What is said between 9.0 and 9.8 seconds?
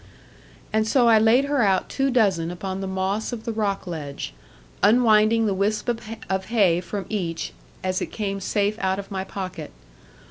my pocket.